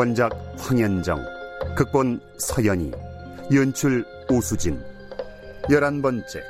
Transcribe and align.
원작 0.00 0.32
황현정 0.56 1.22
극본 1.76 2.22
서연이 2.38 2.90
연출 3.52 4.02
오수진 4.30 4.82
열한 5.70 6.00
번째 6.00 6.42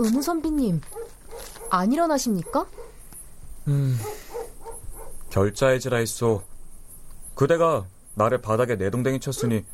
은우 0.00 0.22
선비님, 0.22 0.80
안 1.68 1.90
일어나십니까? 1.92 2.64
음, 3.66 3.98
결자해지라 5.30 5.96
했소. 5.96 6.44
그대가 7.34 7.86
나를 8.14 8.40
바닥에 8.40 8.76
내동댕이 8.76 9.18
쳤으니 9.18 9.64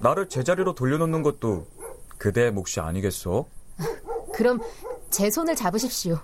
나를 0.00 0.28
제자리로 0.28 0.76
돌려놓는 0.76 1.24
것도 1.24 1.66
그대의 2.22 2.52
몫이 2.52 2.78
아니겠소? 2.78 3.48
그럼 4.32 4.60
제 5.10 5.28
손을 5.28 5.56
잡으십시오. 5.56 6.20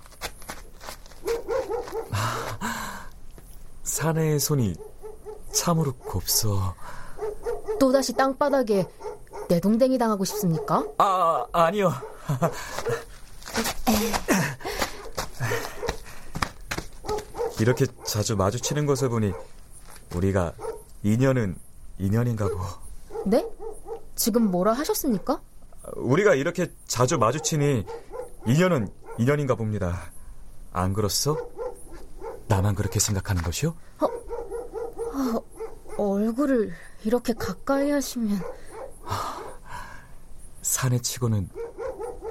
사내의 3.83 4.39
손이 4.39 4.75
참으로 5.51 5.91
곱소. 5.91 6.57
또다시 7.81 8.13
땅바닥에 8.13 8.87
내동댕이 9.49 9.97
당하고 9.97 10.23
싶습니까? 10.23 10.87
아, 10.99 11.45
아니요. 11.51 11.91
이렇게 17.59 17.85
자주 18.05 18.37
마주치는 18.37 18.85
것을 18.85 19.09
보니 19.09 19.33
우리가 20.15 20.53
인연은 21.03 21.57
인연인가 21.97 22.47
보. 22.47 22.55
네? 23.25 23.45
지금 24.15 24.49
뭐라 24.49 24.71
하셨습니까? 24.71 25.41
우리가 25.95 26.35
이렇게 26.35 26.71
자주 26.85 27.17
마주치니 27.17 27.85
인연은 28.45 28.89
인연인가 29.17 29.55
봅니다. 29.55 30.11
안 30.71 30.93
그렇소? 30.93 31.51
나만 32.47 32.75
그렇게 32.75 32.99
생각하는 32.99 33.41
것이요? 33.43 33.75
아, 33.99 35.39
얼굴을 35.97 36.73
이렇게 37.03 37.33
가까이 37.33 37.91
하시면 37.91 38.41
산에 40.61 40.99
치고는 40.99 41.49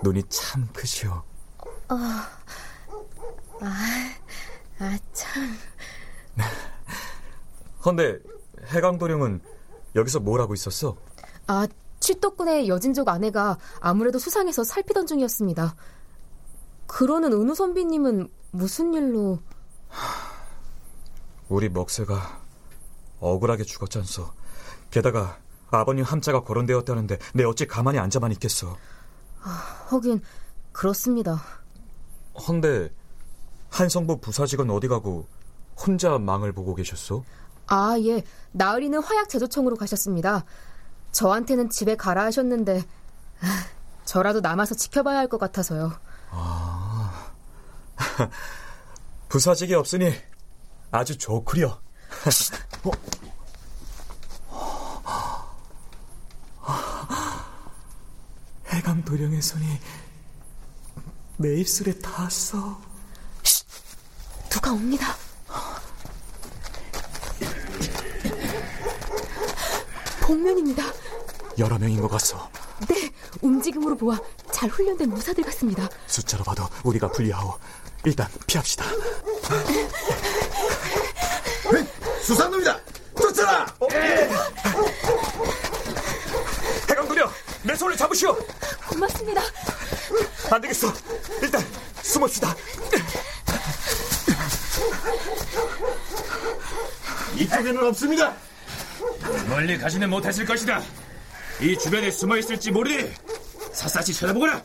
눈이 0.03 0.23
참 0.29 0.69
크시오. 0.73 1.23
아, 1.89 2.29
아, 3.61 4.15
아 4.79 4.99
참. 5.13 5.57
헌데 7.85 8.19
해강도령은 8.67 9.41
여기서 9.95 10.21
뭘 10.21 10.41
하고 10.41 10.55
있었어? 10.55 10.97
아, 11.47 11.67
취떡군의 12.09 12.69
여진족 12.69 13.09
아내가 13.09 13.59
아무래도 13.81 14.19
수상해서 14.19 14.65
살피던 14.65 15.07
중이었습니다. 15.07 15.77
그러는 16.87 17.33
은우 17.35 17.55
선비님은 17.55 18.29
무슨 18.51 18.95
일로... 18.95 19.41
우리 21.51 21.69
먹새가 21.69 22.41
억울하게 23.21 23.65
죽었잖소. 23.65 24.31
게다가 24.91 25.39
아버님 25.71 26.03
함자가 26.03 26.45
거론되었다는데 26.45 27.19
내 27.35 27.45
어찌 27.45 27.67
가만히 27.67 27.99
앉아만 27.99 28.33
있겠어. 28.33 28.75
아, 29.43 29.49
하긴 29.89 30.23
그렇습니다. 30.73 31.43
헌데 32.47 32.91
한성부 33.69 34.21
부사직은 34.21 34.71
어디 34.71 34.89
가고 34.89 35.27
혼자 35.77 36.19
망을 36.19 36.53
보고 36.53 36.75
계셨소? 36.75 37.23
아, 37.67 37.99
예. 38.01 38.23
나으리는 38.53 38.99
화약 38.99 39.29
제조청으로 39.29 39.77
가셨습니다. 39.77 40.47
저한테는 41.13 41.71
집에 41.71 41.97
가라 41.97 42.25
하셨는데 42.25 42.83
아, 43.41 43.67
저라도 44.05 44.41
남아서 44.41 44.75
지켜봐야 44.75 45.19
할 45.19 45.29
것 45.29 45.39
같아서요. 45.39 45.93
아, 46.31 47.33
부사직이 49.29 49.75
없으니 49.75 50.13
아주 50.91 51.17
좋구려. 51.19 51.81
어? 52.85 52.91
해강 58.69 59.05
도령의 59.05 59.43
손이 59.43 59.67
내 61.39 61.55
입술에 61.61 61.99
닿았어. 61.99 62.81
누가 64.51 64.73
옵니다. 64.73 65.15
복면입니다. 70.29 70.85
여러 71.59 71.79
명인 71.79 72.03
것 72.03 72.09
같소. 72.09 72.39
네, 72.87 73.11
움직임으로 73.41 73.97
보아 73.97 74.21
잘 74.53 74.69
훈련된 74.69 75.09
무사들 75.09 75.43
같습니다. 75.45 75.89
숫자로 76.07 76.45
봐도 76.45 76.69
우리가 76.85 77.09
불리하오. 77.09 77.59
일단 78.05 78.29
피합시다. 78.47 78.85
수산놈이다! 82.21 82.79
쫓아라! 83.19 83.67
해강도령, 86.91 87.31
내 87.63 87.75
손을 87.75 87.97
잡으시오. 87.97 88.37
고맙습니다. 88.87 89.41
안 90.51 90.61
되겠어. 90.61 90.93
일단 91.41 91.67
숨읍시다. 92.03 92.55
이쪽에는 97.35 97.87
없습니다. 97.87 98.37
멀리 99.49 99.79
가지는 99.79 100.11
못하실 100.11 100.45
것이다. 100.45 100.83
이 101.61 101.77
주변에 101.79 102.11
숨어 102.11 102.37
있을지 102.37 102.71
모르니 102.71 103.11
샅샅이 103.73 104.13
찾아보거라. 104.13 104.63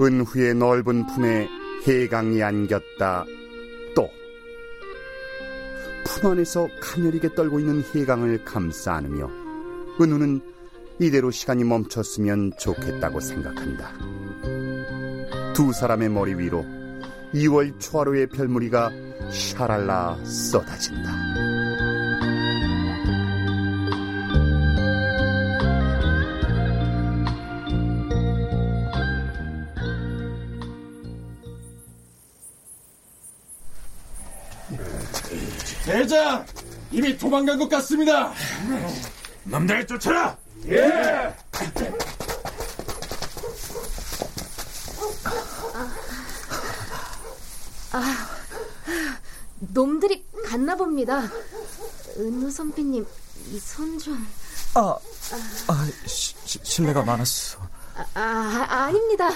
은후의 0.00 0.54
넓은 0.54 1.06
품에 1.06 1.48
해강이 1.86 2.42
안겼다. 2.42 3.24
또 3.94 4.08
품 6.20 6.32
안에서 6.32 6.68
가녀리게 6.80 7.34
떨고 7.34 7.60
있는 7.60 7.82
해강을 7.94 8.44
감싸 8.44 8.94
안으며 8.94 9.30
은우는 10.00 10.40
이대로 10.98 11.30
시간이 11.30 11.62
멈췄으면 11.64 12.52
좋겠다고 12.58 13.20
생각한다. 13.20 13.92
두 15.54 15.72
사람의 15.72 16.08
머리 16.08 16.34
위로 16.34 16.64
2월 17.34 17.78
초하루의 17.78 18.28
별무리가 18.28 18.90
샤랄라 19.30 20.24
쏟아진다. 20.24 21.57
이미 36.98 37.16
도망간 37.16 37.56
것 37.56 37.68
같습니다! 37.68 38.32
놈들 39.44 39.86
쫓아라! 39.86 40.36
예! 40.66 41.32
아, 47.92 48.28
놈들이 49.60 50.24
갔나 50.46 50.74
봅니다. 50.76 51.22
은우 52.16 52.50
선배님, 52.50 53.06
이 53.50 53.58
손 53.60 53.98
좀. 53.98 54.26
아, 54.74 54.96
아, 55.68 55.88
시, 56.06 56.34
시, 56.44 56.58
실례가 56.62 57.02
많았어. 57.02 57.58
아, 58.14 58.20
아, 58.68 58.74
아닙니다. 58.84 59.28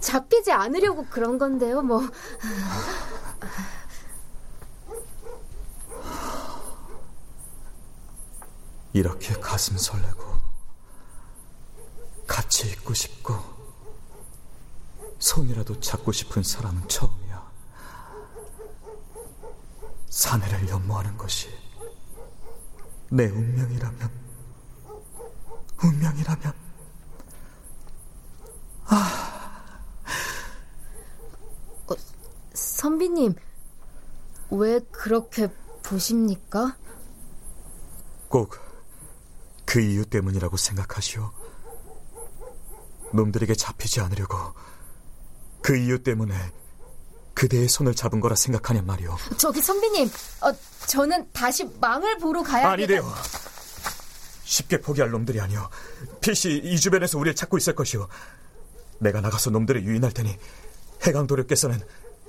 잡히지 0.00 0.52
않으려고 0.52 1.06
그런 1.06 1.38
건데요, 1.38 1.82
뭐. 1.82 2.02
이렇게 8.96 9.34
가슴 9.34 9.76
설레고 9.76 10.24
같이 12.26 12.70
있고 12.70 12.94
싶고 12.94 13.34
손이라도 15.18 15.78
잡고 15.80 16.12
싶은 16.12 16.42
사람은 16.42 16.88
처음이야. 16.88 17.52
사내를 20.08 20.70
연모하는 20.70 21.18
것이 21.18 21.50
내 23.10 23.26
운명이라면 23.26 24.10
운명이라면 25.84 26.52
아 28.86 29.72
어, 31.88 31.94
선비님 32.54 33.34
왜 34.52 34.80
그렇게 34.90 35.48
보십니까? 35.82 36.78
꼭 38.30 38.65
그 39.66 39.80
이유 39.80 40.06
때문이라고 40.06 40.56
생각하시오. 40.56 41.30
놈들에게 43.12 43.54
잡히지 43.54 44.00
않으려고 44.00 44.36
그 45.62 45.76
이유 45.76 46.02
때문에 46.02 46.34
그대의 47.34 47.68
손을 47.68 47.94
잡은 47.94 48.20
거라 48.20 48.34
생각하냔 48.34 48.86
말이오. 48.86 49.16
저기 49.36 49.60
선비님, 49.60 50.08
어, 50.40 50.52
저는 50.86 51.30
다시 51.32 51.64
망을 51.80 52.16
보러 52.18 52.42
가야 52.42 52.70
아니래요. 52.70 53.12
쉽게 54.44 54.80
포기할 54.80 55.10
놈들이 55.10 55.40
아니오. 55.40 55.68
필시 56.20 56.60
이 56.64 56.78
주변에서 56.78 57.18
우리를 57.18 57.34
찾고 57.34 57.58
있을 57.58 57.74
것이오. 57.74 58.08
내가 59.00 59.20
나가서 59.20 59.50
놈들을 59.50 59.84
유인할 59.84 60.12
테니 60.12 60.38
해강도령께서는 61.02 61.80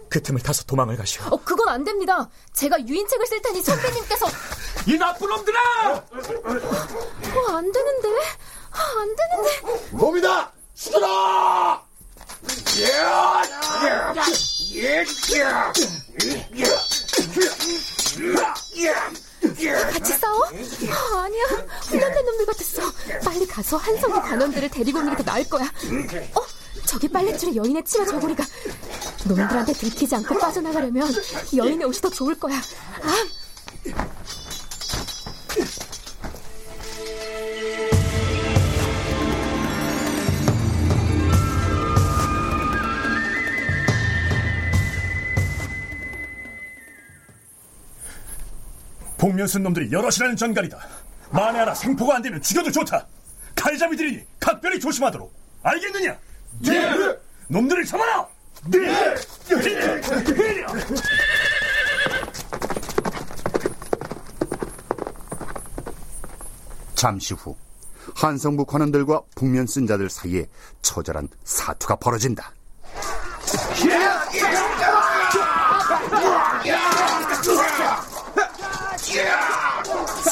그 0.09 0.21
틈을 0.21 0.41
타서 0.41 0.63
도망을 0.63 0.97
가시오. 0.97 1.23
어, 1.25 1.41
그건 1.43 1.69
안 1.69 1.83
됩니다. 1.83 2.29
제가 2.53 2.79
유인책을 2.85 3.25
쓸 3.27 3.41
테니 3.41 3.61
선배님께서 3.61 4.25
이 4.87 4.97
나쁜 4.97 5.27
놈들아! 5.27 5.59
어, 5.91 7.51
안 7.51 7.71
되는데, 7.71 8.07
아, 8.71 8.79
안 9.01 9.15
되는데. 9.15 9.91
놈이다! 9.91 10.51
죽여라! 10.75 11.83
같이 19.91 20.13
싸워? 20.13 20.43
아, 20.45 21.21
아니야. 21.23 21.43
훈련된 21.87 22.25
놈들 22.25 22.45
같았어. 22.45 22.81
빨리 23.23 23.47
가서 23.47 23.77
한성의 23.77 24.21
관원들을 24.21 24.69
데리고 24.69 24.99
오는 24.99 25.11
게 25.15 25.17
더 25.17 25.31
나을 25.31 25.43
거야. 25.49 25.65
어? 26.35 26.41
저기 26.85 27.07
빨래줄에 27.09 27.55
여인의 27.55 27.83
치마 27.83 28.05
저고리가 28.05 28.43
놈들한테 29.25 29.73
들키지 29.73 30.15
않고 30.15 30.37
빠져나가려면 30.37 31.09
여인의 31.55 31.85
옷이 31.87 31.99
더 32.01 32.09
좋을 32.09 32.39
거야. 32.39 32.55
아, 32.55 33.25
복면쓴 49.37 49.61
놈들이 49.63 49.91
여럿이라는 49.91 50.35
전갈이다. 50.35 50.79
만에 51.29 51.59
하나 51.59 51.73
생포가 51.75 52.15
안 52.15 52.21
되면 52.23 52.41
죽여도 52.41 52.71
좋다. 52.71 53.05
칼잡이들이니 53.55 54.23
각별히 54.39 54.79
조심하도록. 54.79 55.31
알겠느냐? 55.61 56.17
네! 56.59 57.17
놈들을 57.47 57.85
잡아라! 57.85 58.27
네! 58.65 59.15
잠시 66.95 67.33
후 67.35 67.55
한성부 68.15 68.65
관원들과 68.65 69.21
북면 69.35 69.67
쓴 69.67 69.85
자들 69.85 70.09
사이에 70.09 70.47
처절한 70.81 71.27
사투가 71.43 71.97
벌어진다. 71.97 72.53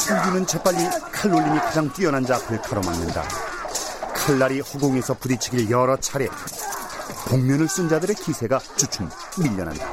승기는 0.06 0.46
재빨리 0.46 0.78
칼놀림이 1.10 1.58
가장 1.58 1.92
뛰어난 1.92 2.24
자 2.24 2.36
앞을 2.36 2.62
가로막는다. 2.62 3.24
칼날이 4.14 4.60
허공에서 4.60 5.14
부딪히길 5.14 5.68
여러 5.68 5.96
차례 5.96 6.28
복면을 7.28 7.68
쓴 7.68 7.88
자들의 7.88 8.14
기세가 8.14 8.60
주춤 8.76 9.10
밀려난다. 9.36 9.84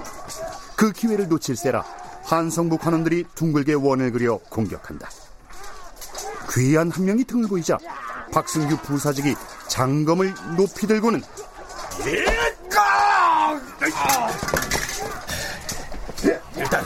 그 0.75 0.91
기회를 0.91 1.27
놓칠세라 1.29 1.83
한성부 2.25 2.77
관원들이 2.77 3.25
둥글게 3.33 3.73
원을 3.73 4.11
그려 4.11 4.37
공격한다. 4.49 5.09
귀한 6.53 6.91
한 6.91 7.05
명이 7.05 7.23
등을 7.23 7.47
보이자 7.47 7.79
박승규 8.31 8.77
부사직이 8.83 9.35
장검을 9.67 10.35
높이 10.55 10.85
들고는 10.85 11.23
일단, 16.55 16.85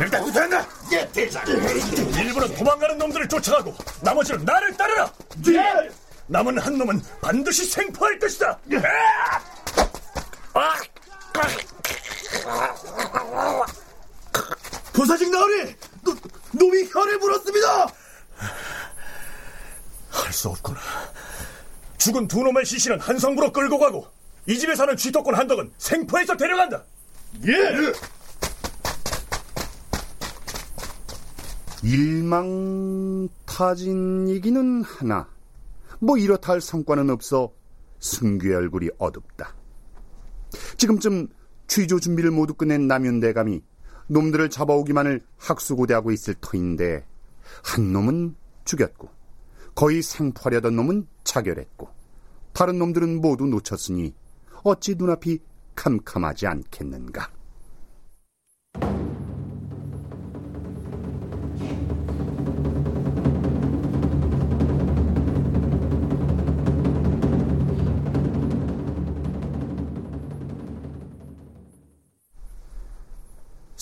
일단 0.00 0.22
후퇴한다! 0.22 0.66
예, 0.92 1.08
대장! 1.10 1.44
일부러 1.46 2.46
도망가는 2.48 2.98
놈들을 2.98 3.28
쫓아가고 3.28 3.74
나머지는 4.00 4.44
나를 4.44 4.76
따르라! 4.76 5.12
예! 5.48 5.90
남은 6.28 6.58
한 6.58 6.78
놈은 6.78 7.02
반드시 7.20 7.64
생포할 7.66 8.18
것이다! 8.18 8.58
부사직 14.92 15.30
나으리! 15.30 15.74
노, 16.04 16.14
놈이 16.52 16.88
혀를 16.90 17.18
물었습니다! 17.18 17.86
할 20.10 20.32
수 20.32 20.48
없구나. 20.50 20.78
죽은 21.98 22.28
두 22.28 22.42
놈의 22.42 22.64
시신은 22.64 23.00
한성부로 23.00 23.52
끌고 23.52 23.78
가고 23.78 24.06
이 24.46 24.58
집에 24.58 24.74
사는 24.74 24.96
쥐토꾼 24.96 25.34
한덕은 25.34 25.72
생포해서 25.78 26.36
데려간다. 26.36 26.82
예! 27.46 27.52
일망타진이기는 31.88 34.84
하나 34.84 35.26
뭐 36.00 36.18
이렇다 36.18 36.52
할 36.52 36.60
성과는 36.60 37.08
없어 37.08 37.54
승규의 38.00 38.54
얼굴이 38.54 38.90
어둡다. 38.98 39.54
지금쯤 40.76 41.28
취조 41.66 41.98
준비를 41.98 42.30
모두 42.30 42.52
끝낸 42.52 42.86
남윤대감이 42.86 43.62
놈들을 44.08 44.50
잡아오기만을 44.50 45.24
학수고대하고 45.38 46.12
있을 46.12 46.34
터인데 46.40 47.06
한 47.64 47.92
놈은 47.92 48.36
죽였고 48.64 49.08
거의 49.74 50.02
생포하려던 50.02 50.76
놈은 50.76 51.06
자결했고 51.24 51.88
다른 52.52 52.78
놈들은 52.78 53.22
모두 53.22 53.46
놓쳤으니 53.46 54.14
어찌 54.62 54.94
눈앞이 54.94 55.38
캄캄하지 55.74 56.48
않겠는가. 56.48 57.37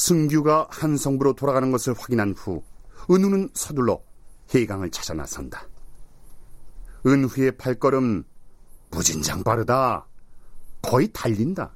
승규가 0.06 0.68
한성부로 0.70 1.32
돌아가는 1.32 1.72
것을 1.72 1.92
확인한 1.98 2.32
후 2.36 2.62
은우는 3.10 3.50
서둘러 3.54 4.00
해강을 4.54 4.92
찾아 4.92 5.14
나선다. 5.14 5.66
은후의 7.04 7.56
발걸음 7.56 8.22
무진장 8.90 9.42
빠르다. 9.42 10.06
거의 10.80 11.08
달린다. 11.12 11.74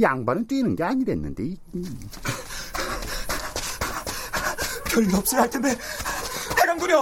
양반은 0.00 0.48
뛰는 0.48 0.74
게 0.74 0.82
아니랬는데. 0.82 1.54
별일 4.86 5.14
없어야 5.14 5.42
할 5.42 5.50
텐데 5.50 5.78
해강군요. 6.60 6.96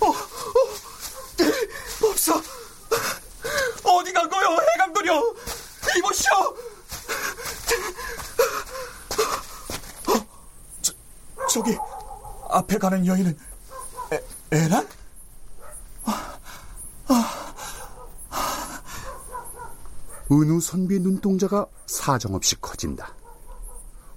어, 0.00 0.12
없어. 2.10 2.42
어디 3.84 4.12
간 4.12 4.28
거요, 4.28 4.58
해강군요? 4.74 5.12
이보시오. 5.98 6.56
어, 10.08 10.26
저, 10.80 10.92
저기 11.48 11.76
앞에 12.50 12.78
가는 12.78 13.06
여인은 13.06 13.36
에, 14.12 14.24
에란? 14.52 14.86
은우 20.30 20.60
선비의 20.60 21.00
눈동자가 21.00 21.66
사정없이 21.86 22.60
커진다. 22.60 23.14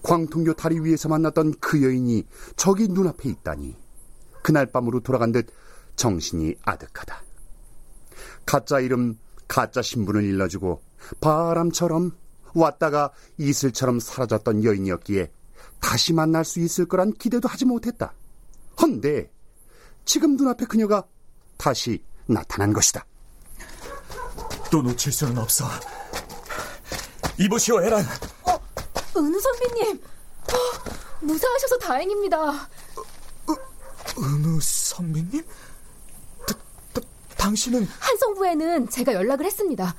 광통교 0.03 0.53
다리 0.53 0.79
위에서 0.79 1.07
만났던 1.07 1.53
그 1.61 1.81
여인이 1.81 2.27
저기 2.57 2.87
눈앞에 2.87 3.29
있다니 3.29 3.77
그날 4.43 4.65
밤으로 4.65 4.99
돌아간 4.99 5.31
듯 5.31 5.47
정신이 5.95 6.55
아득하다. 6.63 7.23
가짜 8.45 8.79
이름, 8.79 9.17
가짜 9.47 9.81
신분을 9.81 10.23
일러주고 10.23 10.81
바람처럼 11.21 12.11
왔다가 12.53 13.11
이슬처럼 13.37 13.99
사라졌던 13.99 14.63
여인이었기에 14.63 15.31
다시 15.81 16.13
만날 16.13 16.45
수 16.45 16.61
있을 16.61 16.87
거란 16.87 17.11
기대도 17.13 17.49
하지 17.49 17.65
못했다. 17.65 18.13
헌데 18.81 19.29
지금 20.05 20.37
눈앞에 20.37 20.65
그녀가 20.65 21.03
다시 21.57 22.01
나타난 22.27 22.71
것이다. 22.71 23.05
또 24.71 24.81
놓칠 24.81 25.11
수는 25.11 25.37
없어. 25.37 25.65
이보시오, 27.37 27.81
에란. 27.81 28.05
어, 28.43 28.59
은우 29.17 29.39
선비님. 29.39 29.97
어, 29.97 31.25
무사하셔서 31.25 31.77
다행입니다. 31.79 32.37
은우 34.17 34.59
선비님? 34.61 35.43
다, 36.47 36.55
다, 36.93 37.01
당신은 37.37 37.83
한성부에는 37.83 38.89
제가 38.89 39.13
연락을 39.13 39.45
했습니다. 39.45 39.95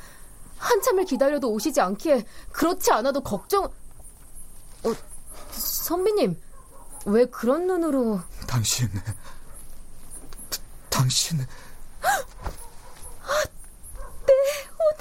한참을 0.56 1.04
기다려도 1.04 1.50
오시지 1.50 1.80
않기에 1.80 2.24
그렇지 2.52 2.92
않아도 2.92 3.20
걱정. 3.20 3.64
어, 3.64 4.92
선비님, 5.82 6.40
왜 7.06 7.24
그런 7.26 7.66
눈으로? 7.66 8.20
당신, 8.46 8.88
다, 8.92 9.14
당신. 10.88 11.40
아, 12.00 12.24
내 14.24 14.32
옷. 14.78 14.96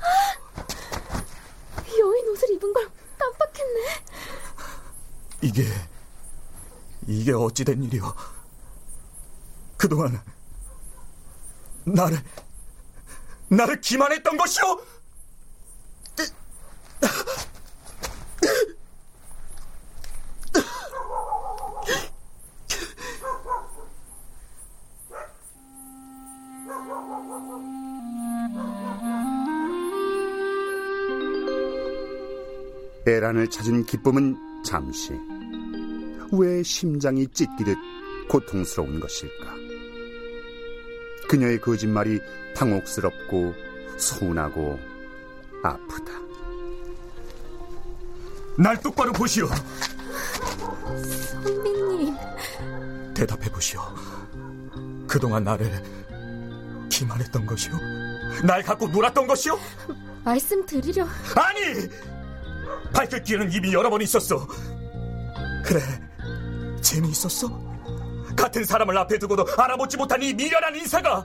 아, 0.00 1.84
여인 2.00 2.28
옷을 2.30 2.50
입은 2.54 2.72
걸 2.72 2.90
깜빡했네. 3.16 4.04
이게 5.42 5.68
이게 7.06 7.32
어찌된 7.32 7.84
일이오? 7.84 8.12
그동안 9.76 10.20
나를 11.84 12.20
나를 13.48 13.80
기만했던 13.80 14.36
것이오? 14.36 14.80
에란을 33.06 33.48
찾은 33.48 33.84
기쁨은 33.84 34.36
잠시. 34.64 35.12
왜 36.32 36.62
심장이 36.62 37.26
찢기듯 37.28 37.76
고통스러운 38.28 38.98
것일까? 38.98 39.54
그녀의 41.28 41.60
거짓말이 41.60 42.20
당혹스럽고 42.56 43.54
서운하고 43.96 44.78
아프다. 45.62 46.12
날 48.58 48.80
똑바로 48.80 49.12
보시오. 49.12 49.46
선비님. 51.32 52.14
대답해 53.14 53.50
보시오. 53.50 53.80
그동안 55.06 55.44
나를 55.44 55.70
기만했던 56.96 57.44
것이오? 57.44 57.74
날 58.44 58.62
갖고 58.62 58.88
놀았던 58.88 59.26
것이오? 59.26 59.58
말씀드리려. 60.24 61.04
아니! 61.34 61.88
밝힐 62.92 63.22
기회는 63.22 63.52
이미 63.52 63.74
여러 63.74 63.90
번 63.90 64.00
있었어. 64.00 64.46
그래, 65.62 65.80
재미있었어? 66.80 67.66
같은 68.34 68.64
사람을 68.64 68.96
앞에 68.96 69.18
두고도 69.18 69.46
알아보지 69.58 69.98
못한 69.98 70.22
이 70.22 70.32
미련한 70.32 70.74
인사가 70.74 71.24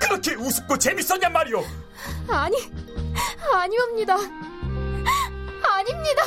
그렇게 0.00 0.34
우습고 0.34 0.76
재밌었냔 0.76 1.32
말이오. 1.32 1.62
아니, 2.28 2.56
아니옵니다. 3.52 4.16
아닙니다. 5.62 6.22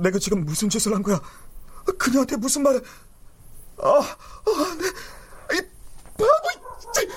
내, 0.00 0.08
내가 0.08 0.18
지금 0.18 0.44
무슨 0.44 0.68
짓을 0.68 0.94
한 0.94 1.02
거야? 1.02 1.20
그녀한테 1.98 2.36
무슨 2.36 2.62
말을... 2.62 2.82
아, 3.78 3.88
아, 3.88 4.76
내, 4.78 5.56
이 5.56 5.62
바보, 6.16 6.50
이, 7.00 7.08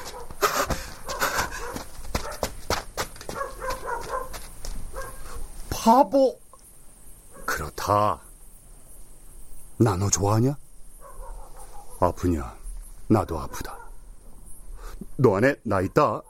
바보. 5.70 6.40
그렇다. 7.46 8.22
나 9.78 9.98
너 9.98 10.10
좋아하냐? 10.10 10.56
아프냐? 12.00 12.56
나도 13.08 13.38
아프다. 13.40 13.78
너 15.18 15.36
안에 15.38 15.56
나 15.64 15.82
있다. 15.82 16.22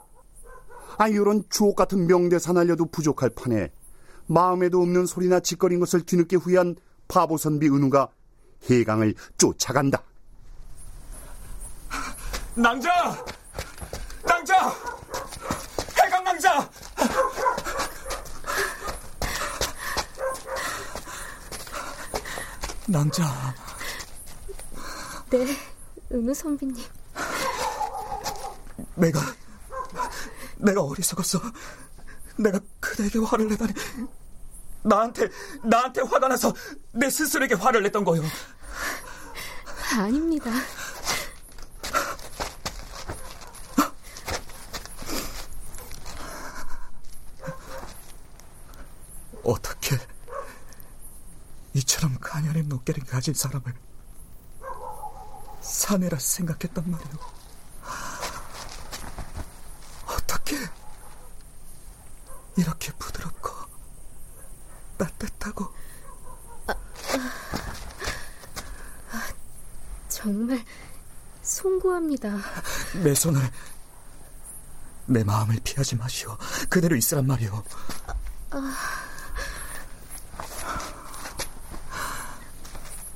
아, 0.97 1.07
이런 1.07 1.43
주옥 1.49 1.75
같은 1.75 2.07
명대사 2.07 2.53
날려도 2.53 2.85
부족할 2.85 3.29
판에 3.29 3.71
마음에도 4.27 4.81
없는 4.81 5.05
소리나 5.05 5.39
짓거린 5.39 5.79
것을 5.79 6.03
뒤늦게 6.05 6.37
후회한 6.37 6.75
바보 7.07 7.37
선비 7.37 7.67
은우가 7.67 8.09
해강을 8.69 9.15
쫓아간다. 9.37 10.01
낭자! 12.55 13.25
낭자! 14.23 14.75
해강 16.01 16.23
낭자! 16.23 16.69
낭자. 22.87 23.55
네, 25.31 25.47
은우 26.11 26.33
선비님. 26.33 26.83
내가, 28.95 29.19
내가 30.57 30.81
어리석었어. 30.83 31.39
내가 32.37 32.59
그대에게 32.93 33.19
화를 33.19 33.47
내다니. 33.47 33.73
나한테, 34.83 35.29
나한테 35.63 36.01
화가 36.01 36.27
나서 36.27 36.53
내 36.91 37.09
스스로에게 37.09 37.55
화를 37.55 37.81
냈던 37.83 38.03
거요. 38.03 38.21
아닙니다. 39.97 40.51
어떻게 49.43 49.97
이처럼 51.73 52.17
가녀린 52.21 52.69
눈길을 52.69 53.05
가진 53.05 53.33
사람을 53.33 53.73
사내라 55.61 56.19
생각했단 56.19 56.89
말이오. 56.89 57.19
어떻게 60.05 60.57
이렇게 62.55 62.91
부드럽고 62.93 63.51
따뜻하고 64.97 65.65
아, 66.67 66.73
아, 69.11 69.33
정말 70.07 70.63
송구합니다. 71.41 72.37
내 73.03 73.13
손을 73.13 73.41
내 75.05 75.23
마음을 75.23 75.59
피하지 75.63 75.97
마시오. 75.97 76.37
그대로 76.69 76.95
있으란 76.95 77.27
말이오. 77.27 77.63
아... 78.51 78.75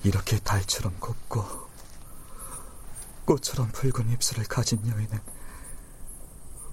이렇게 0.04 0.40
달처럼 0.40 1.00
곱고 1.00 1.68
꽃처럼 3.26 3.72
붉은 3.72 4.10
입술을 4.12 4.46
가진 4.46 4.86
여인은 4.88 5.20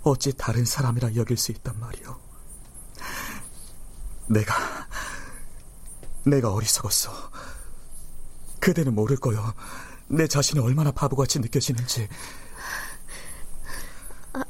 어찌 0.02 0.32
다른 0.36 0.64
사람이라 0.64 1.16
여길 1.16 1.36
수 1.36 1.50
있단 1.52 1.78
말이오. 1.80 2.16
내가 4.28 4.54
내가 6.24 6.52
어리석었어. 6.52 7.12
그대는 8.60 8.94
모를 8.94 9.16
거요. 9.16 9.52
내 10.08 10.26
자신이 10.26 10.60
얼마나 10.60 10.90
바보같이 10.90 11.38
느껴지는지. 11.40 12.08
아, 14.32 14.42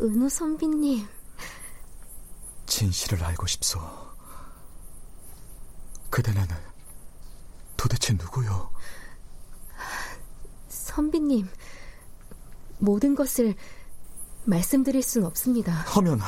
은우 0.00 0.28
선비님. 0.28 1.06
진실을 2.66 3.22
알고 3.22 3.46
싶소. 3.46 3.80
그대는 6.10 6.46
도대체 7.76 8.14
누구요? 8.14 8.70
선비님, 10.68 11.48
모든 12.78 13.14
것을 13.14 13.54
말씀드릴 14.44 15.02
순 15.02 15.24
없습니다. 15.24 15.72
하면 15.72 16.20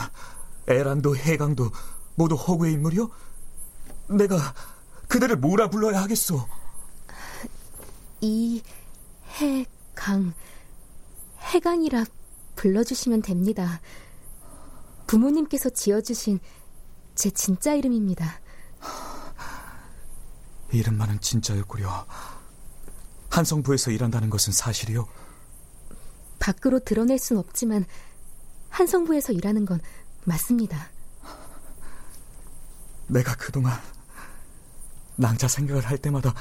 에란도 0.68 1.16
해강도 1.16 1.70
모두 2.14 2.34
허구의 2.34 2.74
인물이요? 2.74 3.10
내가 4.08 4.36
그대를 5.08 5.36
뭐라 5.36 5.68
불러야 5.70 6.02
하겠소? 6.02 6.46
이, 8.20 8.62
해, 9.40 9.66
강, 9.94 10.32
해강이라 11.40 12.04
불러주시면 12.56 13.22
됩니다. 13.22 13.80
부모님께서 15.06 15.70
지어주신 15.70 16.40
제 17.14 17.30
진짜 17.30 17.74
이름입니다. 17.74 18.40
이름만은 20.72 21.20
진짜였구려. 21.20 22.06
한성부에서 23.30 23.90
일한다는 23.90 24.30
것은 24.30 24.52
사실이요? 24.52 25.06
밖으로 26.38 26.80
드러낼 26.80 27.18
순 27.18 27.36
없지만 27.38 27.84
한성부에서 28.70 29.32
일하는 29.32 29.64
건 29.64 29.80
맞습니다. 30.26 30.88
내가 33.06 33.34
그동안 33.36 33.80
낭자 35.14 35.46
생각을 35.48 35.86
할 35.86 35.98
때마다 35.98 36.34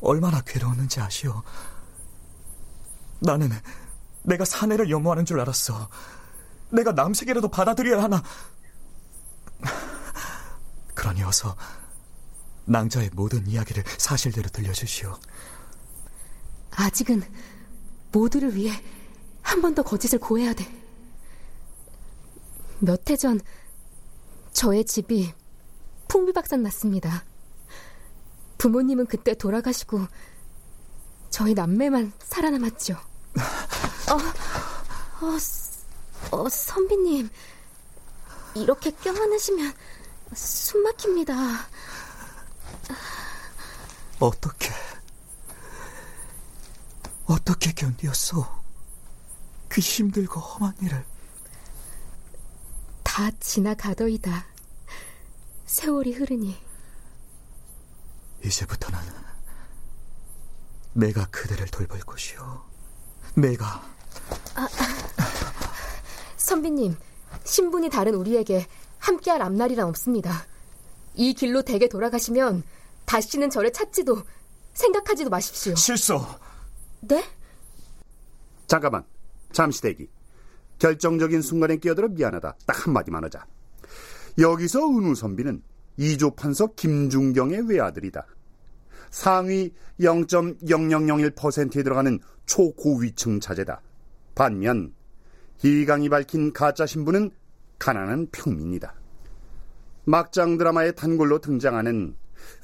얼마나 0.00 0.40
괴로웠는지 0.42 1.00
아시오. 1.00 1.42
나는 3.18 3.50
내가 4.22 4.44
사내를 4.44 4.90
염호하는 4.90 5.24
줄 5.24 5.40
알았어. 5.40 5.88
내가 6.70 6.92
남색이라도 6.92 7.48
받아들여야 7.48 8.02
하나. 8.04 8.22
그러니 10.94 11.22
어서 11.24 11.56
낭자의 12.66 13.10
모든 13.14 13.46
이야기를 13.46 13.82
사실대로 13.98 14.48
들려주시오. 14.48 15.18
아직은 16.70 17.22
모두를 18.12 18.54
위해 18.54 18.72
한 19.42 19.60
번 19.60 19.74
더 19.74 19.82
거짓을 19.82 20.18
고해야 20.18 20.52
돼. 20.54 20.75
몇 22.80 23.10
해 23.10 23.16
전 23.16 23.40
저의 24.52 24.84
집이 24.84 25.32
풍비박산 26.08 26.62
났습니다. 26.62 27.24
부모님은 28.58 29.06
그때 29.06 29.34
돌아가시고 29.34 30.06
저희 31.30 31.54
남매만 31.54 32.12
살아남았죠. 32.18 32.94
어, 34.10 35.26
어, 35.26 35.36
어, 36.36 36.48
선비님 36.48 37.28
이렇게 38.54 38.90
껴안으시면 38.92 39.74
숨 40.34 40.82
막힙니다. 40.82 41.34
어떻게 44.20 44.70
어떻게 47.26 47.72
견디었어? 47.72 48.62
그 49.68 49.80
힘들고 49.80 50.40
험한 50.40 50.74
일을 50.80 51.04
다 53.16 53.30
지나가더이다. 53.40 54.44
세월이 55.64 56.12
흐르니 56.12 56.54
이제부터는 58.44 58.98
내가 60.92 61.24
그대를 61.28 61.66
돌볼 61.68 62.00
것이오. 62.00 62.62
내가. 63.34 63.82
아, 64.54 64.64
아. 64.64 64.68
선비님, 66.36 66.94
신분이 67.42 67.88
다른 67.88 68.16
우리에게 68.16 68.66
함께할 68.98 69.40
앞날이란 69.40 69.88
없습니다. 69.88 70.44
이 71.14 71.32
길로 71.32 71.62
댁에 71.62 71.88
돌아가시면 71.88 72.64
다시는 73.06 73.48
저를 73.48 73.72
찾지도 73.72 74.24
생각하지도 74.74 75.30
마십시오. 75.30 75.74
실소. 75.74 76.20
네? 77.00 77.24
잠깐만. 78.66 79.06
잠시 79.52 79.80
대기. 79.80 80.06
결정적인 80.78 81.42
순간에 81.42 81.76
끼어들어 81.76 82.08
미안하다. 82.08 82.56
딱 82.66 82.86
한마디만 82.86 83.24
하자. 83.24 83.46
여기서 84.38 84.80
은우 84.80 85.14
선비는 85.14 85.62
이조 85.96 86.32
판석 86.32 86.76
김중경의 86.76 87.68
외아들이다. 87.68 88.26
상위 89.10 89.72
0.0001%에 90.00 91.82
들어가는 91.82 92.18
초고위층 92.44 93.40
자제다. 93.40 93.80
반면 94.34 94.92
희강이 95.58 96.08
밝힌 96.10 96.52
가짜 96.52 96.84
신부는 96.84 97.30
가난한 97.78 98.28
평민이다. 98.30 98.94
막장 100.04 100.58
드라마의 100.58 100.94
단골로 100.94 101.40
등장하는 101.40 102.14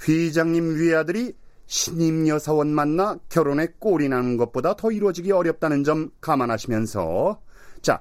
회장님 0.07 0.77
위아들이 0.77 1.35
신임 1.67 2.29
여사원 2.29 2.69
만나 2.75 3.19
결혼에 3.29 3.69
꼴이 3.79 4.09
나는 4.09 4.37
것보다 4.37 4.77
더 4.77 4.91
이루어지기 4.91 5.33
어렵다는 5.33 5.85
점 5.85 6.11
감안하시면서 6.21 7.41
자 7.83 8.01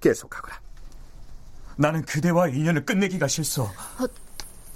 계속하거라. 0.00 0.60
나는 1.76 2.04
그대와 2.04 2.48
인연을 2.48 2.84
끝내기가 2.84 3.26
싫소. 3.26 3.62
어, 3.62 4.06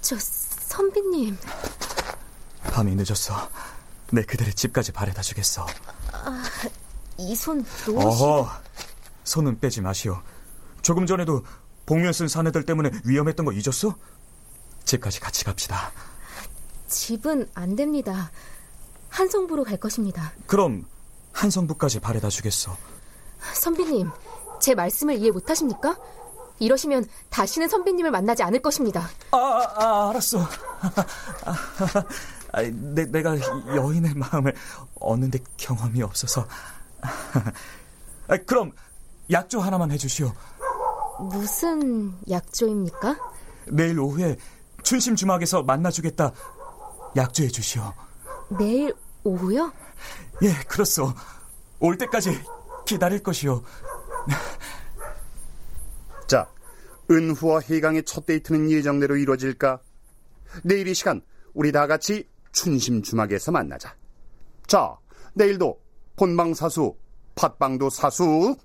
저 0.01 0.17
선비님. 0.19 1.37
밤이 2.63 2.95
늦었어. 2.95 3.49
내 4.11 4.23
그대를 4.23 4.53
집까지 4.53 4.91
바래다 4.91 5.21
주겠어. 5.21 5.65
아, 6.11 6.43
이손 7.17 7.65
놓으시... 7.87 8.07
어허, 8.23 8.49
손은 9.23 9.59
빼지 9.59 9.81
마시오. 9.81 10.21
조금 10.81 11.05
전에도 11.05 11.43
복면 11.85 12.13
쓴 12.13 12.27
사내들 12.27 12.65
때문에 12.65 12.91
위험했던 13.05 13.45
거 13.45 13.51
잊었어? 13.51 13.95
집까지 14.85 15.19
같이 15.19 15.43
갑시다. 15.43 15.91
집은 16.87 17.49
안 17.53 17.75
됩니다. 17.75 18.31
한성부로 19.09 19.63
갈 19.63 19.77
것입니다. 19.77 20.33
그럼 20.47 20.85
한성부까지 21.33 21.99
바래다 21.99 22.29
주겠어. 22.29 22.77
선비님, 23.55 24.09
제 24.59 24.75
말씀을 24.75 25.17
이해 25.17 25.31
못하십니까? 25.31 25.97
이러시면 26.59 27.05
다시는 27.29 27.67
선배님을 27.67 28.11
만나지 28.11 28.43
않을 28.43 28.61
것입니다. 28.61 29.09
아, 29.31 29.37
아, 29.37 29.73
아 29.75 30.09
알았어. 30.09 30.39
아, 32.53 32.61
내, 32.61 33.05
내가 33.05 33.35
여인의 33.75 34.13
마음을 34.13 34.53
얻는데 34.95 35.39
경험이 35.57 36.03
없어서. 36.03 36.47
아, 38.27 38.37
그럼 38.45 38.71
약조 39.31 39.59
하나만 39.59 39.91
해주시오. 39.91 40.31
무슨 41.19 42.13
약조입니까? 42.29 43.17
내일 43.67 43.99
오후에 43.99 44.37
춘심 44.83 45.15
주막에서 45.15 45.63
만나주겠다. 45.63 46.31
약조해 47.15 47.49
주시오. 47.49 47.93
내일 48.49 48.93
오후요? 49.23 49.71
예, 50.43 50.53
그렇소. 50.67 51.13
올 51.79 51.97
때까지 51.97 52.39
기다릴 52.85 53.23
것이오. 53.23 53.63
자, 56.27 56.49
은후와 57.09 57.61
해강의 57.61 58.03
첫 58.03 58.25
데이트는 58.25 58.71
예정대로 58.71 59.17
이루어질까? 59.17 59.81
내일 60.63 60.87
이 60.87 60.93
시간 60.93 61.21
우리 61.53 61.71
다 61.71 61.87
같이 61.87 62.29
춘심 62.51 63.01
주막에서 63.01 63.51
만나자. 63.51 63.95
자, 64.67 64.97
내일도 65.33 65.81
본방 66.15 66.53
사수, 66.53 66.95
팟방도 67.35 67.89
사수. 67.89 68.55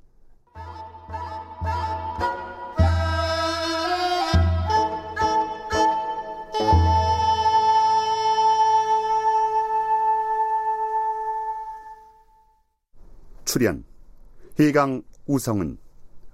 출연 13.44 13.87
해강 14.60 15.02
우성은 15.26 15.78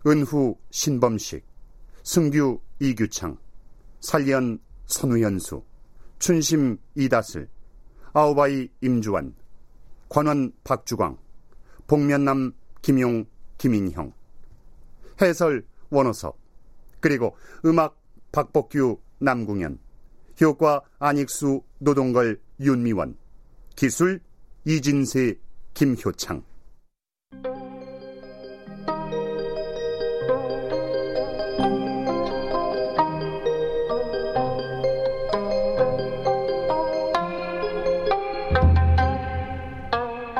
은후 0.07 0.57
신범식, 0.71 1.45
승규 2.05 2.59
이규창, 2.81 3.37
살연 4.01 4.61
손우연수, 4.87 5.63
춘심 6.19 6.79
이다슬, 6.95 7.51
아우바이 8.15 8.71
임주환, 8.81 9.35
관원 10.09 10.53
박주광, 10.65 11.19
복면남 11.87 12.53
김용 12.81 13.27
김인형, 13.59 14.15
해설 15.21 15.67
원호섭, 15.91 16.39
그리고 17.01 17.37
음악 17.67 18.01
박복규 18.33 19.01
남궁현, 19.19 19.79
효과 20.41 20.81
안익수 20.99 21.63
노동걸 21.79 22.41
윤미원, 22.59 23.19
기술 23.77 24.23
이진세 24.65 25.39
김효창. 25.75 26.54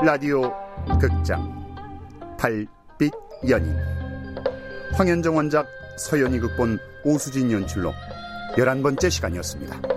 라디오 0.05 0.53
극장 1.01 1.65
달빛 2.39 3.11
연인 3.49 3.75
황현정 4.93 5.35
원작 5.35 5.67
서연이 5.97 6.39
극본 6.41 6.79
오수진 7.05 7.51
연출로 7.51 7.95
11번째 8.55 9.11
시간이었습니다. 9.11 9.94